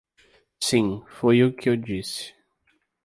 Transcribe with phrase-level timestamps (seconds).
[0.59, 2.33] Sim, foi o que eu disse.